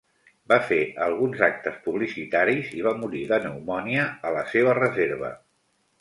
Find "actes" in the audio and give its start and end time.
1.49-1.77